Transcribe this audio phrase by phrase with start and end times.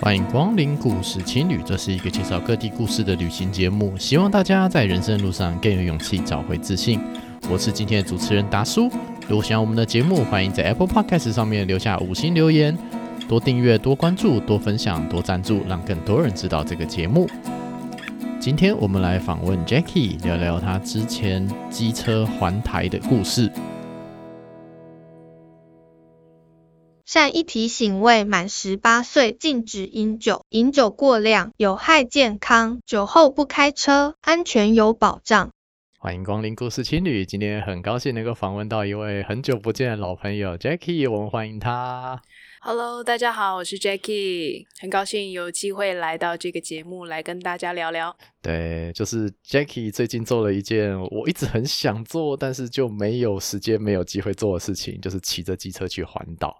[0.00, 7.00] 欢迎光临故事青旅，这是一个介绍各地故事的旅行节目，希望大家在人生路上更有勇气，找回自信。
[7.50, 8.90] 我是今天的主持人达叔。
[9.26, 12.76] 如果喜欢我们的节目，欢迎在 Apple Podcast 上面留下五星留言，
[13.26, 17.28] 多订阅、多关注、多分享、多赞助，让更多人知道这个节目。
[18.38, 23.50] 今天我们来访问 Jackie，聊聊他之前机车环台的故事。
[27.16, 35.50] 善一提醒：未满十八岁禁止饮酒，饮酒过量有害健康，酒后不开车，安全有保障。
[35.98, 42.20] 欢迎光临故事青旅，今天很高兴能够访问到一位很久不见的老朋友 Jackie，我们欢迎他。
[42.60, 48.14] Hello，大家好，我是 Jackie，很高兴有机会来到这个节目来跟大家聊聊。
[48.42, 56.54] 对，就是 Jackie 最近做了一件我一直很想做，但是就没有时间、没有机会做的事情，就是骑着机车去环岛。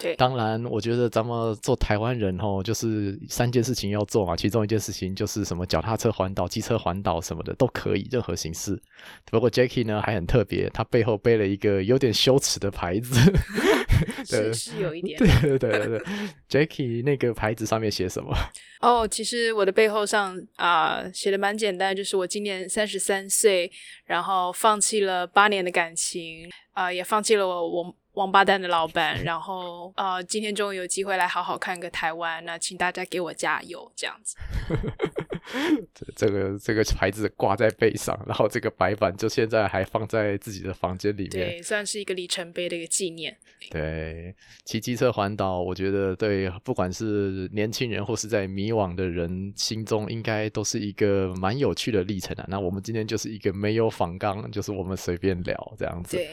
[0.00, 4.36] 对，当然，我觉得咱们做台湾人吼，就是三件事情要做嘛。
[4.36, 8.80] 其中一件事情就是什么脚踏车环岛、机车环岛什么的都可以，任何形式。
[9.24, 13.18] 不过 Jackie 呢还很特别，他背后背了一个有点羞耻的牌子。
[14.24, 15.18] 是是有一点。
[15.18, 16.00] 对对对对
[16.48, 18.32] ，Jackie 那个牌子上面写什么？
[18.80, 23.68] 哦，其实我的背后上啊写的蛮简单，就是我今年三十三岁，
[24.04, 27.96] 然后放弃了八年的感情啊、呃，也放弃了我我。
[28.18, 34.36] 王八蛋的老板，然后呃，今天终于有机会来好好看个台湾，那请大家给我加油，这样子。
[36.14, 43.34] 这个这个牌子挂在背上，然后这个白板就现在还放在自己的房间里面，对，算是一个里程碑的一个纪念。
[43.70, 52.44] 对，骑机车环岛，我觉得对，不管是年轻人或是在迷惘的人心中，应该都是一个蛮有趣的历程啊。
[52.48, 56.16] 那我们今天就是一个没有仿纲，就是我们随便聊这样子。
[56.16, 56.28] 对。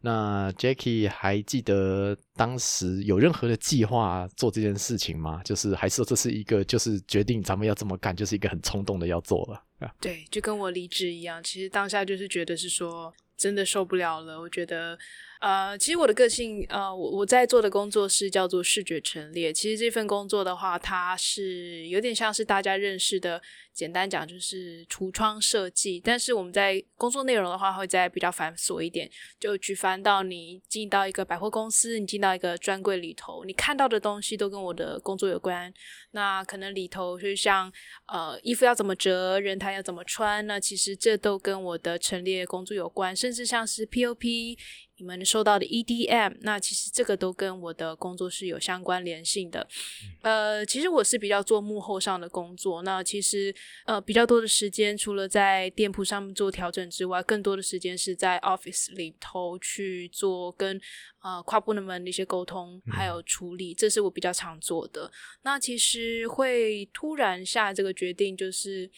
[0.00, 5.42] 那 Jackie 还记得当时有任何的计划做这件事情吗？
[5.44, 9.90] 就是还是说这是一个就是决定咱们要这么干，就是一个很冲动的要做了。
[10.00, 14.40] 对，就跟我离职一样，其实当下就是觉得是说真的受不了了。
[14.40, 14.98] 我觉得，
[15.40, 19.52] 呃，其实我的个性，呃，我我在做的工作是叫做视觉陈列。
[19.52, 23.40] 其实这份工作的话，它是有点像是大家认识的。
[23.78, 29.08] 简单讲就是橱窗设计，但是我们在工作内容的话会再比较繁琐一点，
[29.38, 35.72] 就去翻到你进到一个百货公司，你进到一个专柜里头，你看到的东西都跟我的工作有关。
[36.10, 37.72] 那可能里头就像
[38.08, 44.58] 呃衣服要怎么折，人台要怎么穿，那其实这都跟我的陈列工作有关，甚至像是 POP。
[45.00, 49.64] 你们收到的 EDM，那其实这个都跟我的工作是有相关联性的。
[50.22, 53.54] 呃，其实我是比较做幕后上的工作，那其实
[53.86, 60.80] 呃比较多的时间，除了在店铺上面做调整之外，更多的时间是在 office 里头去做跟
[61.22, 65.10] 呃跨部门的一些沟通还有处理，这是我比较常做的。
[65.42, 68.90] 那其实会突然下这个决定，就是。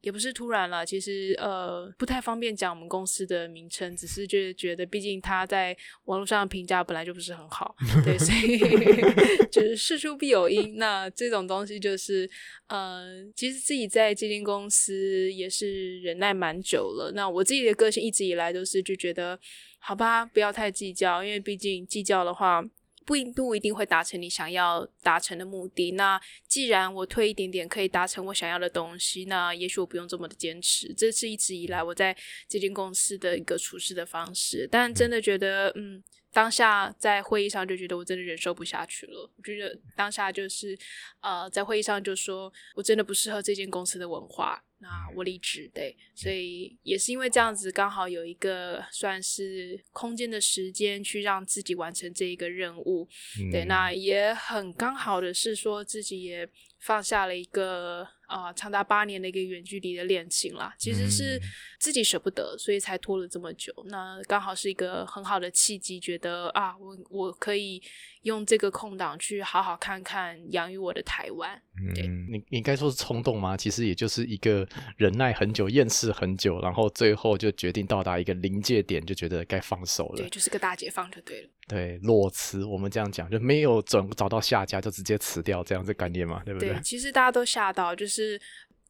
[0.00, 8.58] 也不是突然了，其实呃不太方便讲我们公司的名称，只是就是觉得毕竟他在网络上的评价本来就不是很好，对，所以
[9.50, 10.76] 就是事出必有因。
[10.76, 12.30] 那这种东西就是
[12.68, 17.12] 呃，其实自己在这间公司也是忍耐蛮久了。
[17.14, 19.38] 那我自己的个性一直以来都是就觉得，
[19.78, 22.64] 好吧，不要太计较，因为毕竟计较的话。
[23.08, 25.92] 不一不一定会达成你想要达成的目的。
[25.92, 30.92] 那既然我退一点点可以达成我想要的东西，那也许我不用这么的坚持。
[30.92, 32.14] 这是一直以来我在
[32.46, 34.68] 这间公司的一个处事的方式。
[34.70, 36.04] 但真的觉得，嗯，
[36.38, 39.28] 当下在会议上就觉得我真的忍受不下去了。
[39.36, 40.78] 我觉得当下就是，
[41.20, 44.62] 呃，在会议上就说我真的不适合这间公司的文化。
[44.80, 53.08] 那我离职，对，所以也是因为这样子，刚好有一个算是空间的时间去让自己完成这一个任务，
[53.40, 56.48] 嗯、对，那也很刚好的是说自己也
[56.78, 61.40] 放下了一个啊、呃、长达八年的一个远距离的恋情啦，其实是
[61.78, 63.72] 自己舍不得，所以才拖了这么久。
[63.86, 67.82] 那刚好是一个很好的契机，觉得啊，我我可以。
[68.22, 71.62] 用这个空档去好好看看养育我的台湾。
[71.94, 73.56] 对，嗯，你你应该说是冲动吗？
[73.56, 80.16] 其实也就是一个忍耐很久、厌世很久，然后最后就决定到达一个临界点，就觉得该放手了。
[80.16, 81.48] 对，就是个大解放就对了。
[81.68, 86.70] 对，裸辞，我们这样讲就没有准找到下家就直接辞掉这样子概念嘛，对不对？
[86.70, 88.38] 对，其实大家都吓到，就是。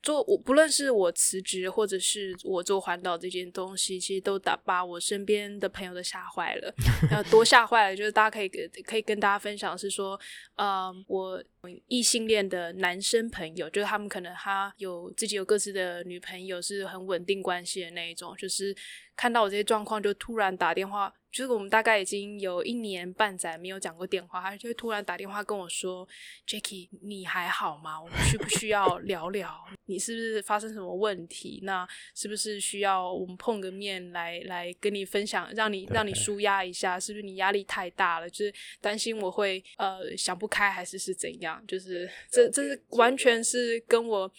[0.03, 6.75] 做我不论是我辞职，或者是我做环岛这件东西，其实都打把我身边的朋友都吓坏了。
[7.11, 8.49] 呃，多吓坏了，就是大家可以
[8.85, 10.19] 可以跟大家分享是说，
[10.57, 11.43] 呃，我
[11.89, 18.75] 异性恋的男生朋友，就是他们可能他有自己有各自的女朋友，是很稳定关系的那一种，就是
[19.17, 26.09] 看到我这些状况，就突然打电话就是我们大概已经有一年半载没有讲过电话，他就会突然打电话跟我说
[26.47, 28.01] ：“Jackie，你还好吗？
[28.01, 29.53] 我们需不需要聊聊？
[29.87, 31.61] 你是不是发生什么问题？
[31.63, 36.99] 那是不是需要我们碰个面来来跟你分享，让你让你舒压一下？
[36.99, 38.29] 是不是你压力太大了？
[38.29, 41.63] 就是担心我会呃想不开，还是是怎样？
[41.67, 44.31] 就是这这是完全是跟我。”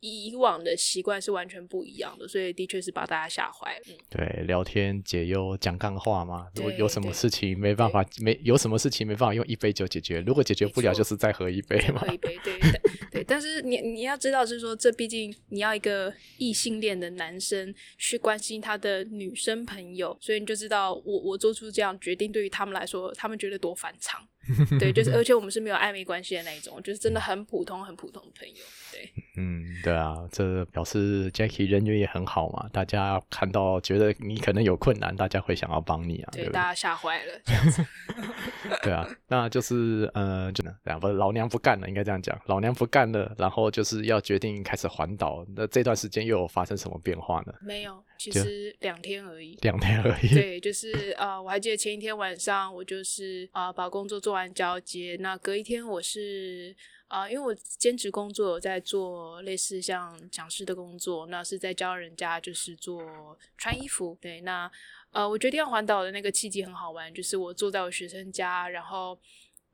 [0.00, 3.82] 以往的习惯是完全不一样的，所以的确是把大家吓坏了。
[3.88, 6.46] 嗯，对，聊天解忧讲干话嘛。
[6.54, 12.00] 如果有什么事情没办法，没有什么事情没办法用一杯酒解决，如果解决不了，就是再喝一杯嘛。
[12.00, 13.24] 喝一杯，对 对对。
[13.24, 24.20] 但是你你要知道，是说这毕竟你要一个异性恋的男生去关心他的女生朋友，所以你就知道我我做出这样决定，对于他们来说，他们觉得多反常。
[24.78, 28.54] 对，就是 而且我们是没有暧昧关系的那一种，就是真的很普通、很普通的朋友。
[28.92, 32.68] 对，嗯，对啊，这表示 Jackie 人缘也很好嘛。
[32.72, 36.30] 大家看到觉得你可能有困难，大家会想要帮你啊。
[36.32, 37.84] 对，对对大家吓坏了这样子。
[38.82, 45.44] 对啊，那就是呃，就这样，不是老娘不干了，应该这样讲，老娘不干了，然后就是要决定开始环岛。
[45.54, 47.52] 那这段时间又有发生什么变化呢？
[47.60, 49.56] 没有，其实两天而已。
[49.62, 50.28] 两天而已。
[50.34, 55.16] 对，就是呃，我还记得前一天晚上，我就是啊、呃，把工作做完交接。
[55.20, 56.74] 那隔一天，我是
[57.08, 64.16] 啊、呃，因为我兼职工作有在做类似像讲师的工作，那是在教人家就是做穿衣服。
[64.20, 64.70] 对，那。
[65.12, 69.18] 呃，我决定要环岛的那个契机很好玩，就是我坐在我学生家，然后，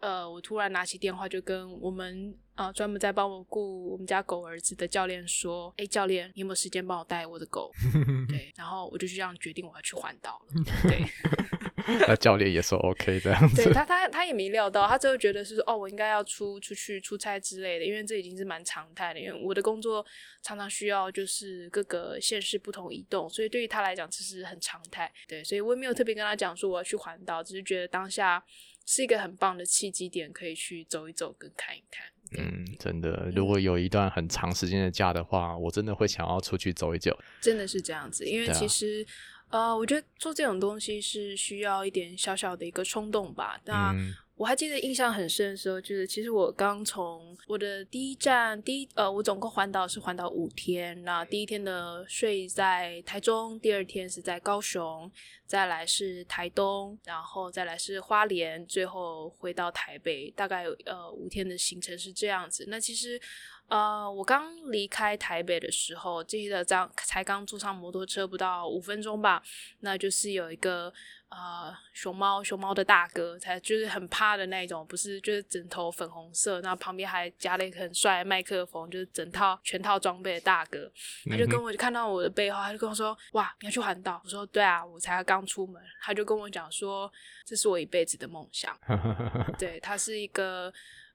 [0.03, 7.71] 呃，我突然拿起电话就跟我们啊、呃、专门在帮我顾我们家狗儿子的教练说：“哎，教练，你有没有时间帮我带我的狗？”
[8.29, 10.65] 对，然后我就这样决定我要去环岛了。
[10.83, 11.03] 对。
[12.07, 20.05] 那教练也说 OK 这样子，对他他他也没料到，他最后觉得是说哦，我应该要出出去出差之类的，因为这已经是蛮常态的，因为我的工作
[20.43, 25.13] 常常需要就是各个县市不同移动，所以对于他来讲这是很常态。
[25.27, 28.43] 对，所以我也没有特别跟他讲说我要去环岛，只是觉得当下
[28.87, 32.07] 是一个很棒的契机点，可以去走一走跟看一看。
[32.39, 37.19] 嗯，真的，如果有一段很长时间的假的话，我真的会想要出去走一走。
[37.41, 39.07] 真的是这样子，因为其实。
[39.53, 43.61] 呃，我觉得做这种东西是需要一点小小的一个冲动吧。
[43.67, 43.95] 那
[44.43, 51.01] 我还记得印象很深的时候，就是其实我刚从我的第一站，第一呃，我总共环岛是环岛五天。
[51.05, 55.09] 那第一天的睡在台中，第二天是在高雄，
[55.47, 60.29] 再来是台东，然后再来是花莲，最后回到台北。
[60.33, 62.65] 大概呃五天的行程是这样子。
[62.67, 63.21] 那其实。
[63.69, 69.43] 呃，我刚离开台北的时候，记得这样才刚坐上摩托车不到五分钟吧，
[69.81, 70.93] 那就是有一个
[71.31, 80.93] 呃熊猫熊猫的大哥，才就是很怕的那种，不是就是整头粉红色，那旁边还加了一个很帅的麦克风，就是整套全套装备的大哥，
[81.31, 87.11] 他就跟我就看到我的背后，他就跟我说：“哇，你要去环岛？”我说：“对啊，我才刚出门。”他就跟我讲说
[87.47, 88.79] ：“这是我一辈子的梦想。
[89.59, 90.71] ”对，他是一个。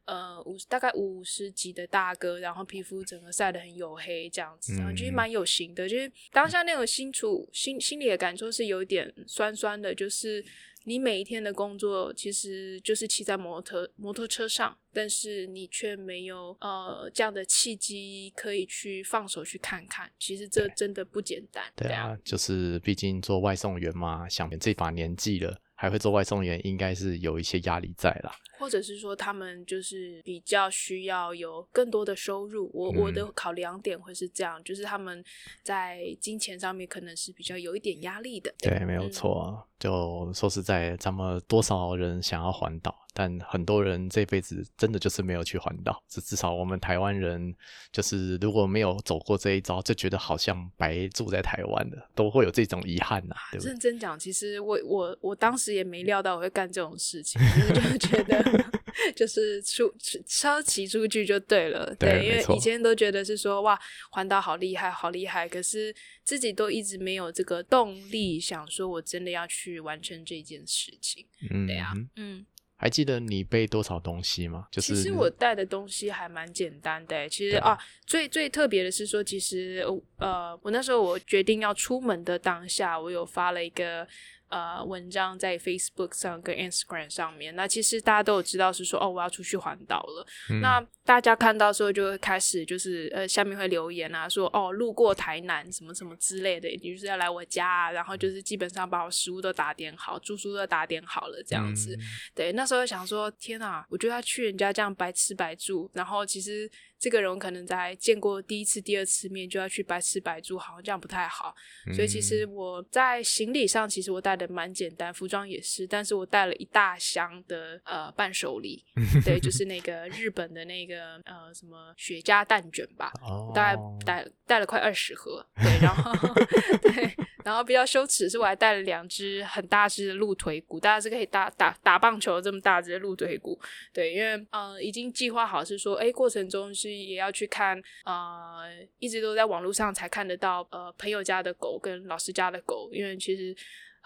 [0.08, 10.44] 呃，五大概五十几的大哥，然后皮肤整个晒得很黝黑这样子，然后就是蛮有型的，就是当下那种心处心心里的感受是有一点酸酸的，就是
[10.86, 21.62] 你每一天的工作其实就是骑在摩托摩托车上，但是你却没有呃这样的契机可以去放手去看看，其实这真的不简单。
[21.76, 28.34] 对，对啊，就是毕竟做外送员嘛，想这把年纪了还会做外送员，应该是有一些压力在啦。
[28.60, 35.24] 或者是说他们就是比较需要有更多的收入，我、嗯、我的考量点会是这样，就是他们
[35.64, 38.54] 在金钱上面可能是比较有一点压力的。
[38.60, 39.46] 对，没有错。
[39.48, 42.96] 嗯、就说实在，咱们多少人想要环岛？
[43.14, 47.56] 但很多人这辈子真的就是没有去环岛，至至少我们台湾人
[47.92, 53.42] 就是如果没有走过这一招，就觉得好像白住在台湾的，都会有这种遗憾呐、啊。
[53.54, 53.72] 对不对？
[53.72, 57.42] 认真讲，其实我我我当时也没料到我会干这种事情，
[57.74, 58.44] 就是觉得
[59.16, 59.94] 就是出
[60.26, 63.80] 超骑出去就对了，对，对，因为以前都觉得是说哇
[64.12, 71.26] 环岛好厉害好厉害，可是自己都一直没有这个动力，想说我真的要去完成这件事情。
[71.52, 72.46] 嗯，对啊，嗯。
[72.80, 74.68] 还记得你背多少东西吗？
[74.72, 77.28] 就是其实我带的东西还蛮简单的。
[77.28, 77.76] 其实啊，
[78.06, 79.84] 最最特别的是说，其实
[80.18, 84.08] 呃，我那时候我决定要出门的当下，我有发了一个。
[84.50, 90.26] 呃，文章在 Facebook 上跟 Instagram 上面，那其实大家都有知道是说，哦，我要出去环岛了。
[90.50, 101.96] 嗯、那大家看到之后就会开始就是呃，下面会留言啊，说哦，路过台南什么什么之类的，就是要来我家啊，然后就是基本上把我食物都打点好，住宿都打点好了这样子。
[101.96, 102.00] 嗯、
[102.34, 106.70] 对，那时候想说，天哪，我觉得他去人家这样白吃白住，然后其实。
[107.00, 111.56] 这个人可能在见过第一次、第二次面就要去白吃白住，好像这样不太好。
[111.86, 118.84] 嗯、所以其实我在行李上，其实我带的蛮简单，服装也是，但是我带了一大箱的呃伴手礼，
[119.24, 126.12] 对，就是那个 日本的那个呃什么雪茄蛋卷吧，哦、大概带带了快二十盒，对，然后
[126.82, 127.16] 对，
[127.48, 133.58] 然后比较羞耻是我还带了两只很大只的鹿腿骨，大家是可以打打打棒球这么大只的鹿腿骨，
[133.94, 138.66] 对，因为呃已经计划好是说，哎，过程中是也要去看，呃，
[139.00, 143.56] 一直都在网络上才看得到，呃，朋友家的狗跟老师家的狗，因为其实。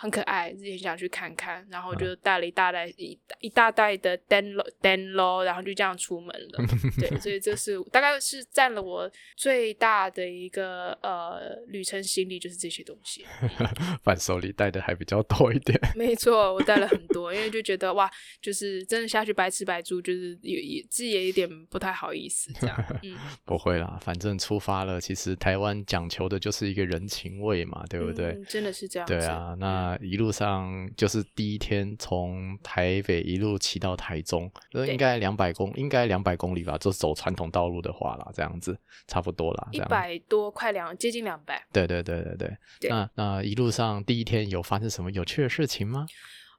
[0.01, 6.65] 很可爱，自己想去看看，然后就带了一大袋、嗯、一一大袋的 Denlo Denlo，然后就这样出门了。
[6.99, 13.23] 对，所以这是大概是占了我最大的一个呃旅程行李，就是这些东西。
[14.01, 15.79] 反手里带的还比较多一点。
[15.95, 18.09] 没错，我带了很多，因为就觉得哇，
[18.41, 22.85] 就是真的下去白吃白住，就是也也自己也有点不太好意思这样。
[23.03, 23.15] 嗯，
[23.45, 28.29] 不会啦，反正出发了，其实台湾讲求的就是一个人情味嘛，对不对？
[28.31, 29.07] 嗯、真的是这样。
[29.07, 29.90] 对啊，那。
[30.01, 34.51] 一路上就是第一天从台北一路骑到台中，
[34.87, 41.61] 应该两百公，应该两百公里吧，就走传统道路的话啦，这样子差不多啦，一百多，快两，接近两百。
[41.73, 42.57] 对对对对对。
[42.79, 46.05] 对那那一路上第一天有发生什么有趣的事情吗？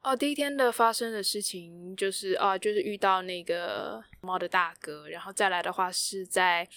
[0.01, 6.67] 哦，第一天的发生的事情就是啊，就是遇到那个猫的大哥，然后再来的话是在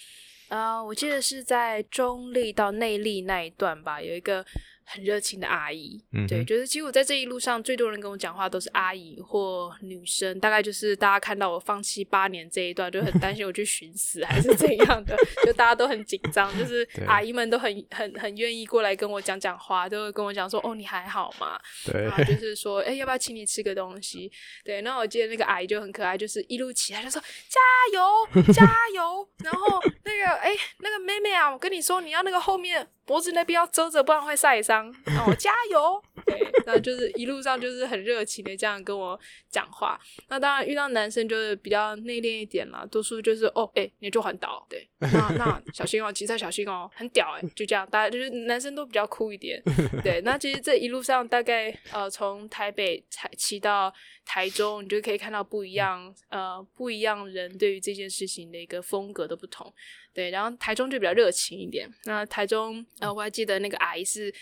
[0.47, 4.45] 啊，我记得是在中立到内力那一段吧，有一个。
[4.89, 15.13] 很热情的阿姨，嗯、对，就是其实我在这一路上最多人跟我讲话都是阿姨或女生，大概就是大家看到我放弃八年这一段，就很担心我去寻死还是怎样的，
[15.45, 21.59] 就大家都很紧张，就 是阿姨们都很很很愿意过来跟我讲讲话，都会跟我讲说哦，你还好吗？
[21.85, 24.31] 对，然后就是说哎要不要请你吃个东西？
[24.63, 27.59] 对，那我记得那个阿姨就很可爱，就是一路起来就说加
[27.93, 28.63] 油加
[28.95, 32.87] 油，然后那个哎那个妹妹啊，我跟你说你要那个后面。
[33.07, 34.93] 脖子那边要遮着，不然会晒伤。
[35.05, 36.03] 哦，加油！
[36.27, 39.17] 对，那就是一路上就是很热情的这样跟我
[39.49, 39.97] 讲话。
[40.27, 49.61] 那当然遇到男生就是比较内敛一点啦，多数就是哦，哎、欸，你就环岛，对， 那那小心哦，骑车小心哦，很屌哎，就这样，大家就是男生都比较酷一点。
[50.03, 53.93] 对，那其实这一路上大概呃从台北才骑到
[54.25, 59.73] 台中，你就可以看到不一样呃不一样人对于这件事情的一个风格的不同。
[60.13, 61.89] 对，然后台中就比较热情一点。
[62.03, 64.33] 那台中，呃，我还记得那个阿姨是。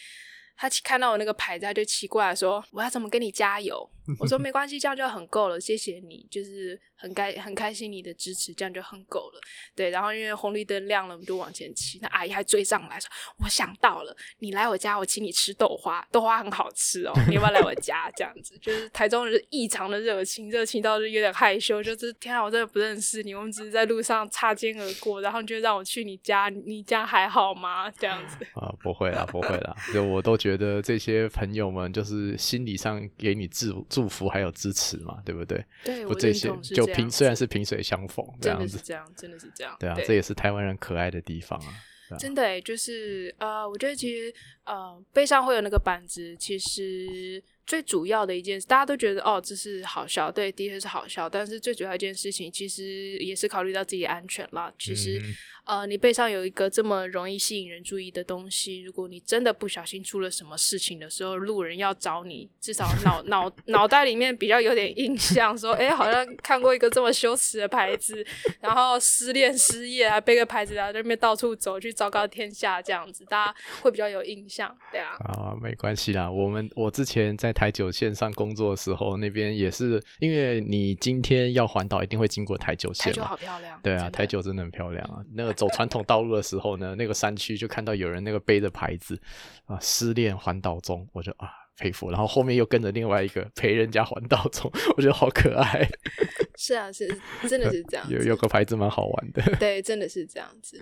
[0.57, 9.41] 他看到我那个牌子，他就奇怪说：“我要怎么跟你加油？”我说：“没关系，这样就很够了，谢谢你，就是很开很开心你的支持，这样就很够了。”
[9.75, 11.99] 对，然后因为红绿灯亮了，我们就往前骑。
[12.01, 13.09] 那阿姨还追上来说
[13.43, 27.91] ：“我想到了，你来我家，我请你吃豆花，豆花很好吃哦，你要不要来我家？”这样子，就是台中人异常的热情，热情到就有点害羞，就是天啊，我真的不认识你，我们只是在路上擦肩而过，然后就让我去你家，你家还好吗？
[27.91, 30.35] 这样子啊，不会啦，不会啦，就我都。
[30.45, 35.65] 觉得这些朋友们就是心理上给你祝祝福还有支持嘛，对不对？
[35.83, 39.75] 对，不这些就萍虽然是萍水相逢这样子，真的是这样，真的是这样。
[39.79, 41.67] 对啊，对这也是台湾人可爱的地方啊。
[42.11, 44.31] 啊真的欸，就是呃，我觉得其实
[44.63, 47.43] 呃，背上会有那个板子，其实。
[47.67, 51.27] 最主要的一件事，大家都觉得哦，这是好笑，对，的确是好笑。
[51.27, 54.71] 但是最主要一件事情，其实也是考虑到自己安全啦。
[54.77, 55.33] 其实，嗯、
[55.65, 68.23] 呃，你背上有一个这么容易吸引人注意的东西，如果你真的不小心出了什么事情的时候，路人要找你，至少脑脑脑袋里面比较有点印象，说，哎，好像看过一个这么羞耻的牌子，
[68.59, 75.15] 然后失恋失业啊背个牌子，在那边到处走去昭告天下这样子，大家会比较有印象，对啊。
[75.21, 77.55] 啊，没关系啦，我们我之前在。
[77.55, 83.13] 台九线上工作的时候，那边也是，因为你今天要环岛，一定会经过台九线嘛。
[83.13, 83.79] 台九好漂亮。
[83.81, 85.23] 对啊，台九真的很漂亮啊。
[85.33, 89.19] 那个走传统道路的时候呢，那个山区就看到有人那个背着牌子
[89.65, 92.11] 啊，失恋环岛中，我就啊佩服。
[92.11, 95.89] 然后后面又跟着另外一个陪人家环岛中， 我觉得好可爱。
[96.57, 97.07] 是啊，是，
[97.49, 98.05] 真的是这样。
[98.11, 99.41] 有有个牌子蛮好玩的。
[99.57, 100.79] 对，真的是这样子。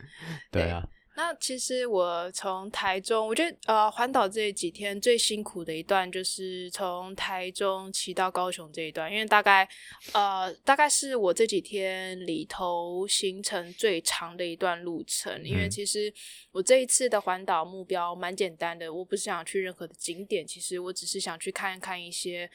[0.51, 0.83] 对啊。
[1.15, 9.67] 那其实我从台中，我觉得呃环岛这几天最辛苦的一段就是从台中骑到高雄这一段，因为大概
[10.13, 15.31] 呃大概是我这几天里头行程最长的一段路程。
[15.43, 16.11] 嗯、因为其实
[16.51, 22.49] 我这一次的环岛目标蛮简单的，我不是想去任何的景点，其实我只是想去看一看一些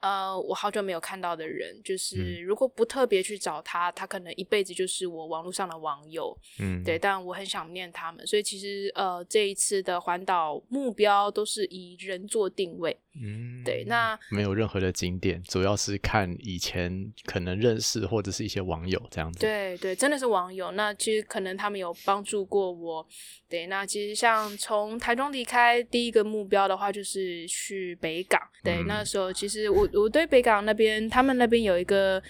[0.00, 6.36] 呃，我好久没有看到的人，就是如果不特别去找他，他可能一辈子就是我网络上的网友。
[6.60, 12.96] 嗯，对，但我很想念他们，所以其实呃，这一次的环岛目标都是以人做定位。
[13.20, 19.40] 嗯，对，那没有任何的景点，主要是看以前可能认识或者是一些网友这样子。
[19.40, 20.70] 对对，真的是网友。
[20.70, 23.04] 那其实可能他们有帮助过我。
[23.48, 28.40] 对，那其实像从台中离开，第一个目标的话就是去北港。
[28.62, 29.87] 对，嗯、那时候其实我。
[29.92, 32.22] 我对北港那边，他们那边有一个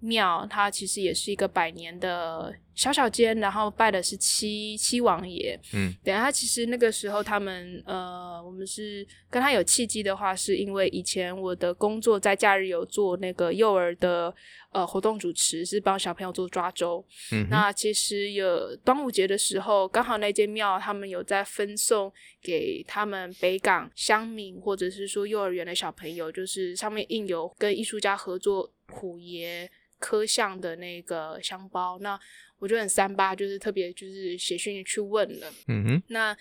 [0.00, 5.58] 庙，它其实也是一个百年的小小间，然后拜的是七七王爷。
[5.72, 14.32] 嗯，对，他其实那个时候他们呃，我们是跟他有契机的话，是因为以前我的工作在假日有做那个幼儿的
[14.70, 17.04] 呃活动主持，是帮小朋友做抓周。
[17.32, 22.12] 嗯，那其实有端午节的时候，刚好那间庙他们有在分送
[22.42, 31.98] 给他们北港乡民或者是说幼儿园的小朋友，就是上面印有跟艺术家合作虎爷刻像的那个箱包。
[32.00, 32.18] 那
[32.58, 35.52] 我就很三八，就是特别就是写信去问了。
[35.68, 36.36] 嗯哼，那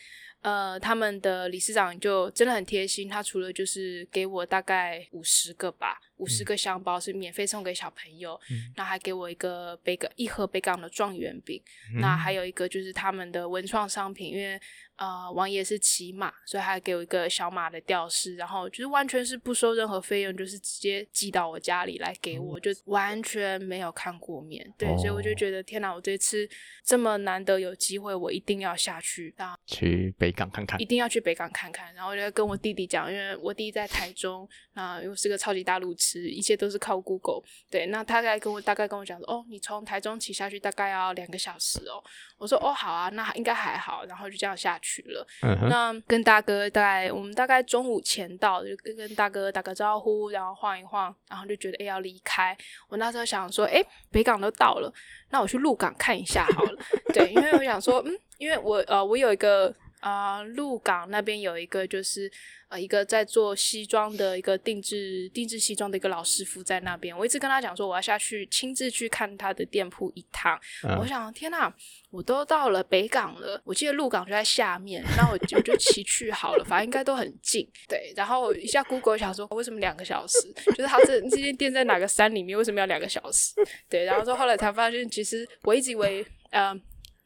[0.46, 6.00] 呃，他们的理事长就真的很贴心，他除了就是给我大概五十个吧。
[6.18, 11.62] 五十个香包是免费送给小朋友，嗯、那还给我一个北港一盒北港的状元饼，
[11.94, 14.58] 嗯、那还有一个就是他们的文创商品，因为
[14.96, 26.50] 呃王爷是骑马，所以还给我一个小马的吊饰，然后就是完全是不收任何费用，就是直接寄到我家里来给我，嗯、就完全没有看过面，对，哦、所以我就觉得天哪，我这次
[26.86, 35.96] 这么难得有机会，我一定要下去，然后去北港看看，一定要去北港看看，然后我就跟我弟弟讲，因为我弟在台中，啊，又是个超级大路。
[36.14, 42.04] 一切都是靠 Google，对，那他在跟我大概跟我讲说，哦，你从台中骑下去大概要两个小时哦。
[42.38, 45.26] 我说，哦，好啊，那应该还好，然后就这样下去了。
[45.42, 52.56] 嗯、那跟大哥大概我们大概中午前到，就跟大哥打个招呼，然后晃一晃，然后就觉得哎要离开。
[52.90, 54.94] 我那时候想说，哎，北港都到了，
[55.30, 56.78] 那我去鹿港看一下好了。
[57.14, 62.32] 对，因为我想说，嗯，因为我呃我有一个啊、呃、鹿港那边有一个就是。
[62.68, 70.60] 呃，一个在做西装的一个定制定制西装的一个老师傅在那边，我一直跟他讲说我要下去亲自去看他的店铺一趟。
[70.84, 71.72] 嗯、我想，天哪，
[72.10, 77.70] 我都到了北港了，我记得鹿港就在下面，那我就就骑去好了，反正应该都很近。
[77.88, 80.52] 对，然后一下 Google 想说为什么两个小时？
[80.76, 82.58] 就是他这这间店在哪个山里面？
[82.58, 83.54] 为什么要两个小时？
[83.88, 86.76] 对，然后说后来才发现，其实我一直以为，呃。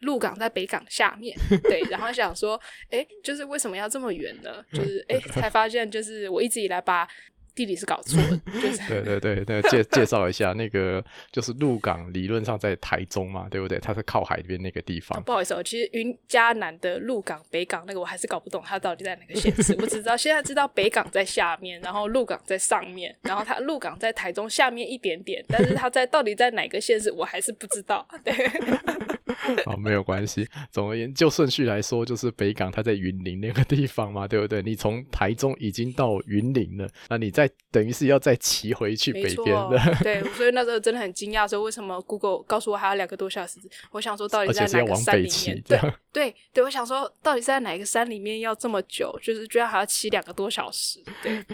[0.02, 4.64] 鹿港在北港下面， 对，然后想说，哎，就是为什么要这么远呢？
[4.72, 7.08] 就是，哎，才发现，就是我一直以来把
[7.56, 8.42] 地理是搞错了。
[8.62, 13.78] 就是，对对对对，介介绍一下，那个就是鹿港，理论上在台中嘛，对不对？
[13.80, 15.22] 它是靠海边那个地方。
[15.24, 19.76] 不好意思哦，其实云嘉南的鹿港、北港那个我还是搞不懂，它到底在哪个县市。
[19.82, 28.08] 我只知道现在知道北港在下面，然后鹿港在上面，然后它鹿港在台中下面一点点，但是它在到底在哪个县市，我还是不知道。
[28.24, 28.34] 对。
[29.66, 30.48] 好， 没有关系。
[30.72, 34.62] 总而言之，就顺序来说，就是北港它在云林那个地方嘛，对不对？
[34.62, 39.80] 你从台中已经到云林了，那你再等于是要再骑回去北边的。
[40.04, 43.60] 对，所以那时候真的很惊讶，说为什么 Google 告诉我还要两个多小时？
[43.92, 45.62] 我想说到底在哪个山里面？
[45.66, 45.80] 对
[46.12, 49.18] 对对，我想说到底是在哪个山里面要这么久？
[49.22, 51.00] 就是居然还要骑两个多小时？
[51.24, 51.44] 对。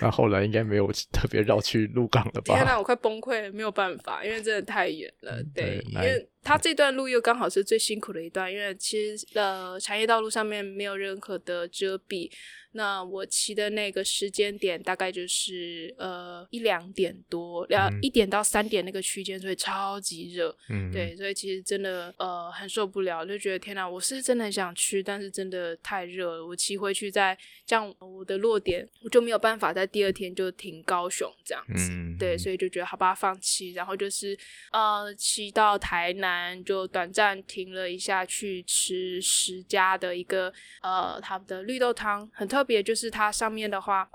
[0.00, 2.56] 那后来应该没有特别绕去鹿港了吧？
[2.56, 5.40] 天哪，我快崩溃了，没有办法，因为真的太远了。
[5.54, 12.30] 对，对因为他这段路又刚好是最辛苦的一段，因为其实呃，产业道路上面没有任何的遮蔽。
[12.70, 20.54] 那我骑的那个时间点大概就是呃一两点多，两一点到三点那个区间，所以超级热。
[20.68, 26.46] 嗯，对，所以其实真的呃很受不了，就觉得天哪，我是真的很想去，但是真的太热了。
[26.46, 31.90] 我骑回去再这样，我的落点我就没有办法在第二天就停高雄这样子。
[31.90, 33.72] 嗯，对，所以就觉得好吧，放弃。
[33.72, 34.38] 然后就是
[34.70, 40.52] 呃骑到台南，就短暂停了一下，去吃十家的一个
[40.82, 42.66] 呃他们的绿豆汤，很特别。
[42.66, 44.10] 别就是它上面的话，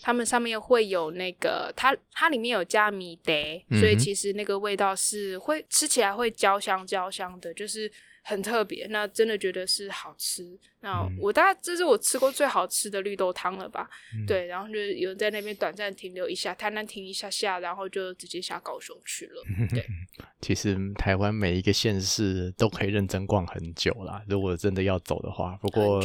[0.00, 3.32] 他们上面会有那个，它它里面有加米德，
[3.80, 7.90] 所以其实那个味道是会吃起来会焦香焦香的，就是。
[8.28, 10.44] 很特别，那真的觉得是好吃。
[10.80, 13.88] 那我大概这是我吃过最好吃的绿豆汤了吧？
[14.14, 19.42] 嗯、对，然后就有在那边短暂停留一下，台南停一下下，然后就直接下高雄去了。
[19.72, 19.84] 对，
[20.42, 24.22] 其实台湾每一个县市都可以认真逛很久啦。
[24.28, 26.00] 如果真的要走的话，不过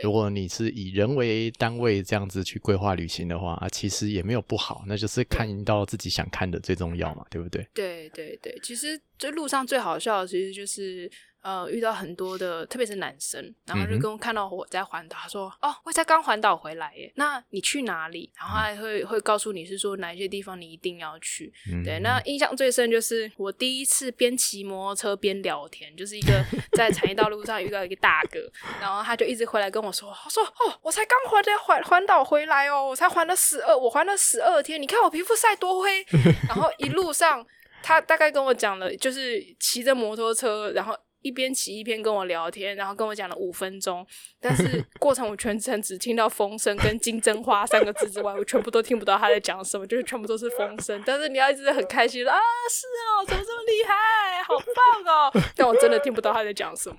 [0.00, 7.66] 如果你是以人为单位这样子去规划旅行的话啊，其实也没有不好，那就是看到自己想看的最重要嘛，对不对？
[7.74, 11.10] 对对对，其实这路上最好笑的其实就是。
[11.44, 21.52] 呃遇到很多的，特别是男生，然后就跟我看到我在环岛，他说：“哦，我才刚环岛回来耶，那你去哪里？”然后还会会告诉你是说哪一些地方你一定要去。
[21.84, 28.40] 对，那印象最深就是我第一次边骑摩托车边聊天，就是一个在产业道路上遇到一个大哥，
[28.80, 36.02] 然后他就一直回来跟我说：“他说哦，我才刚环的环环岛回来哦，我才环了十二，我环了十二天，你看我皮肤晒多黑。
[36.48, 37.46] ”然后一路上。
[37.86, 44.06] 他大概跟我讲了，就是骑着摩托车，然后一边骑一边跟我聊天，然后跟我讲了五分钟。
[44.38, 51.02] 但是过程我全程只听到风声跟金针花三个字之外，我全部都听不到他在讲什么，就是全部都是风声。
[51.06, 52.36] 但是你要一直很开心啊，
[52.70, 55.32] 是哦，怎么这么厉害，好棒哦！
[55.56, 56.96] 但我真的听不到他在讲什么。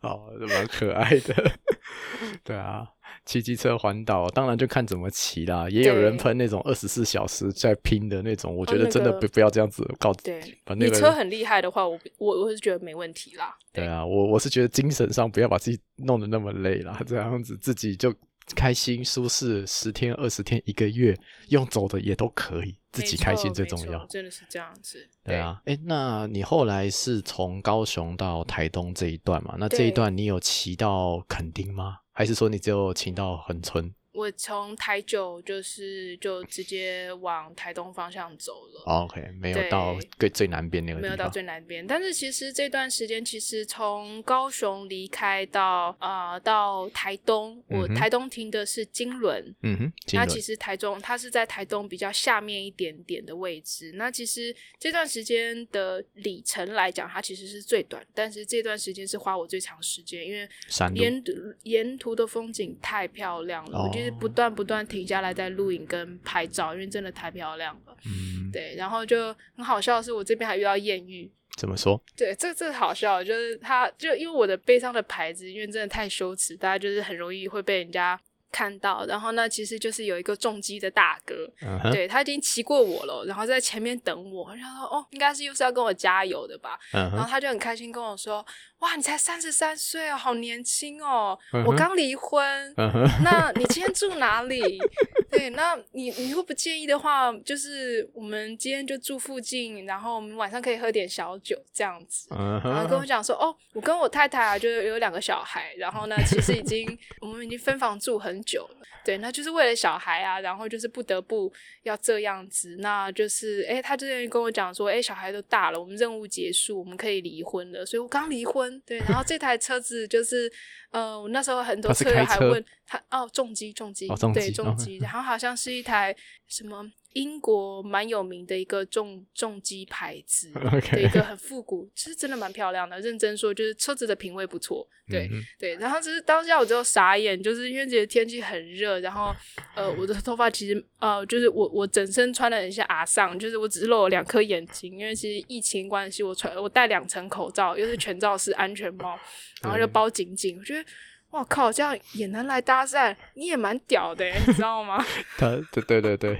[0.00, 1.52] 哦，蛮可爱的，
[2.42, 2.88] 对啊。
[3.28, 5.68] 骑机车环岛，当然就看怎么骑啦。
[5.68, 10.14] 也有人喷那种二十四小时在拼的那种，我觉得真的不不要这样子搞。
[10.14, 13.54] 对，把那个你车很厉害的话，我我我是觉得没问题啦。
[13.70, 18.10] 对，对啊，我我是觉得精神上不要把自己弄得那么累啦，这样子自己就
[18.56, 21.14] 开心舒适，十天、二十天、一个月
[21.48, 24.06] 用走的也都可以，自己开心最重要。
[24.06, 25.06] 真的是这样子。
[25.22, 29.54] 对啊，哎，那你后来是从高雄到台东这一段嘛？
[29.58, 31.98] 那这一段你有骑到垦丁吗？
[32.18, 33.94] 还是说你只有请到很纯？
[34.18, 38.82] 我从台九就是就直接往台东方向走了。
[38.84, 40.98] Oh, OK，没有到最最南边那个。
[40.98, 49.54] 没有到最南边，但是其实这段时间，其实从高雄离开到啊、呃、到台东，我台东停的是金轮。
[49.62, 53.92] 嗯哼，那其实台中它是在台东比较下面一点点的位置。
[53.94, 60.48] 那其实这段时间的里程来讲，它其实是最短，但是这段时间是花我最长时间，因为
[60.94, 61.22] 沿
[61.62, 64.07] 沿途的风景太漂亮了，我觉得。
[64.10, 67.96] 不断不断停下来在录影跟拍照，因为真的太漂亮了。
[68.06, 71.30] 嗯，对，然后就很好笑的是，我这边还遇到艳遇。
[71.56, 72.00] 怎么说？
[72.16, 78.20] 对，这这好笑，就是他就因为我的背上的牌子，因为真的太羞耻，大家就是很容易会被人家。
[78.50, 81.92] 看到，然后呢，其实就是有一个重机的大哥，uh huh.
[81.92, 87.12] 对，他已经骑过我了，然后在前面等我，然后说哦，应该是又是要跟我加油的吧，uh huh.
[87.12, 88.44] 然后他就很开心跟我说，
[88.78, 91.66] 哇，你才三十三岁哦，好年轻哦，uh huh.
[91.66, 93.22] 我刚离婚，uh huh.
[93.24, 94.78] 那你 今天住哪里？
[95.30, 102.70] 对，那你你如果不介意的话，就是我们今天就住附近，然后我们晚上可以喝点小酒这样子，uh huh.
[102.70, 108.28] 然后跟我讲说，哦，我跟我太太啊，就有两个小孩，然后呢，其实已经 我们已经分房住很。
[108.28, 111.50] 很久了，对，那就是为了小孩啊，然后就是不得不
[111.84, 120.50] 要这样子，那就是，哎，他之前跟我讲说，哎，小孩都大了，我们任务结束，我们可以离婚了，所以我刚离婚，对，然后这台车子就是，
[120.90, 126.14] 呃，我那时候很多车友还问他，哦，重机，重机，哦、重机对，重机，然后好像是一台
[126.46, 126.90] 什么。
[127.18, 130.52] 英国蛮有名的一个重重机牌子
[130.88, 133.00] 对，一个很复古，其实真的蛮漂亮的。
[133.00, 135.44] 认真说，就是车子的品味不错，对、mm hmm.
[135.58, 135.74] 对。
[135.74, 139.34] 然后就是当下我只有傻眼，就是因为觉得天气很热，然后
[139.74, 149.18] 呃，我的头发其实呃，就是我我整身穿的很像阿桑，就是我只是露了两颗眼睛，因为其实疫情关系，我穿我戴两层口罩，又是全罩式安全帽，
[149.62, 150.88] 然后就包紧紧，我觉得。
[151.32, 151.70] 哇靠！
[151.70, 155.04] 这样也能来搭讪，你也蛮屌的，你知道吗？
[155.36, 156.36] 他，对对对对，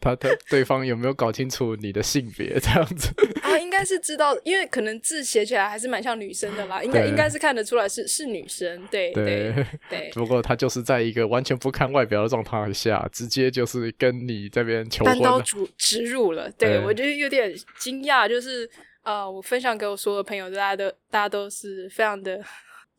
[0.00, 3.08] 他他对方有没有搞清楚你的性别这样子？
[3.42, 9.54] 啊，应该是知道，因为可能字写起来还是蛮像女生的啦，应该应该是看得出来是是女生，对对
[9.88, 10.10] 对。
[10.14, 15.40] 不过他就是在一个完全不看外表的状态下，直接就是跟你这边求婚，单刀
[15.78, 16.50] 直入了。
[16.58, 18.68] 对，对我觉得有点惊讶，就是
[19.04, 22.42] 呃，我分享给我所有的朋友，大家都大家都是非常的。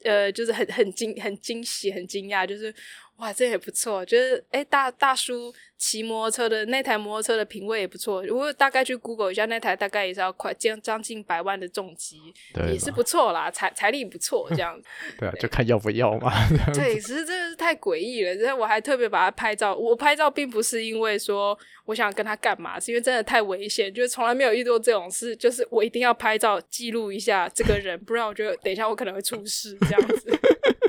[0.04, 2.74] 呃，就是很很惊很惊喜很惊讶，就是
[3.18, 8.26] 哇，这也不错，就是哎，大大叔骑摩托车的那台摩托车的品味也不错。
[8.26, 14.88] 如果大概去 Google 一下，那台大概也是要快将将近百万的重机，吧也是不错啦，财财力不错这样子。
[15.20, 16.32] 对啊，就看要不要嘛。
[16.74, 19.76] 对，其实真的是太诡异了，然后我还特别把它拍照。
[19.76, 21.58] 我拍照并不是因为说。
[21.86, 22.80] 我想跟他干嘛？
[22.80, 30.32] 是因为真的太危险，就是从来没有遇到这种事，就是我一定要拍照记录一下这个人，不然我觉得等一下我可能会出事这样子。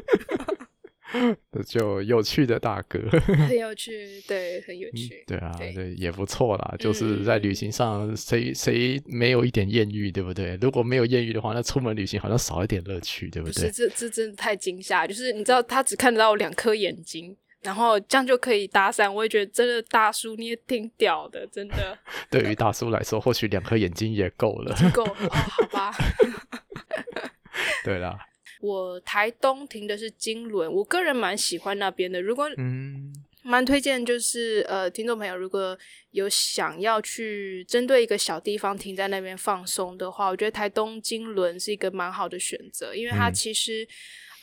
[1.67, 2.99] 就有趣的大哥，
[3.49, 6.75] 很有趣，对，很有趣，嗯、对啊，对，对，也不错啦。
[6.79, 10.59] 就是在旅行上，谁谁、嗯、没有一点艳遇，对不对？
[10.61, 13.55] 如果没有艳遇的话，那出门旅行好像少一点乐趣，对不对？
[13.55, 17.37] 不是，这这真的太惊吓，就是你知道，他只看得到我两颗眼睛。
[17.63, 21.97] 然后这样就可以搭讪，我也觉得真的大叔你也挺屌的，真的。
[22.31, 24.77] 对于大叔来说，或许两颗眼睛也够了。
[24.93, 25.91] 够了，哦，好吧。
[27.83, 28.19] 对啦，
[28.65, 32.23] 我台东停的是金轮，我个人蛮喜欢那边的。
[32.23, 33.13] 如果嗯。
[33.47, 35.79] 蛮推荐，就是呃，听众朋友如果
[36.13, 43.87] 有想要去针对一个小地方停在那边放松的话，我觉得台东金轮是一个蛮好的选择，因为它其实。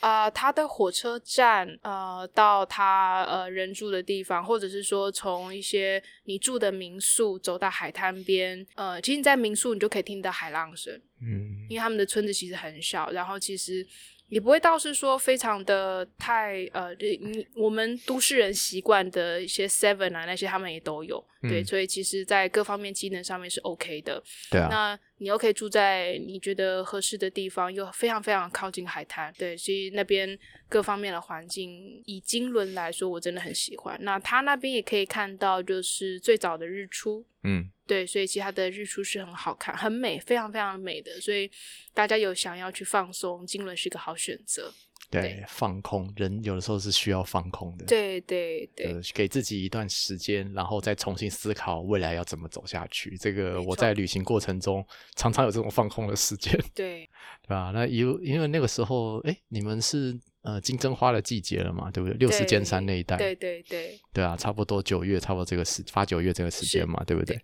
[0.02, 13.86] 嗯啊、呃，它的火车站，呃，到他呃人住的地方，或者是说从一些你住的民宿走到海滩边，呃，其实你在民宿你就可以听到海浪声，嗯，因为他们的村子其实很小，然后其实。
[14.32, 24.22] 也不会倒是说非常的太呃，你我们都市人习惯的一些 seven 啊那些他们也都有，嗯、对，所以其实在各方面机能上面是 OK 的。
[24.50, 33.98] 对啊，那你又可以住在你觉得合适的地方，又非常非常靠近海滩，对，所以那边各方面的环境，以金轮来说，我真的很喜欢。
[34.00, 37.70] 那他那边也可以看到就是最早的日出，嗯。
[37.92, 41.20] 对，所以其实它的日出是很好看，很美，非常非常美的。
[41.20, 41.50] 所以
[41.92, 44.72] 大家有想要去放松，金仑是一个好选择。
[45.10, 47.84] 对，对，放空，人有的时候是需要放空的。
[47.84, 53.14] 对对对，给自己一段时间，然后再重新思考未来要怎么走下去。
[53.18, 54.82] 这个我在旅行过程中
[55.14, 56.58] 常常有这种放空的时间。
[56.74, 57.06] 对，
[57.46, 57.72] 对吧？
[57.74, 61.90] 那因因为那个时候，哎，你们是呃金针花的季节了嘛？
[61.90, 62.16] 对不对？
[62.16, 63.18] 六十尖山那一带。
[63.18, 64.00] 对对对。
[64.14, 67.36] 对啊，差不多九月，差不多这个时八九月这个时间嘛，对不对？
[67.36, 67.42] 对